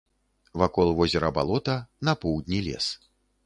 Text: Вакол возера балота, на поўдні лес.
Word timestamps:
Вакол 0.61 0.93
возера 1.01 1.31
балота, 1.37 1.77
на 2.09 2.19
поўдні 2.25 2.67
лес. 2.69 2.93